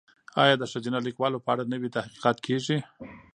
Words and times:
ایا 0.41 0.55
د 0.57 0.63
ښځینه 0.71 0.99
لیکوالو 1.07 1.43
په 1.45 1.49
اړه 1.53 1.63
نوي 1.73 1.89
تحقیقات 1.95 2.37
کیږي؟ 2.45 2.77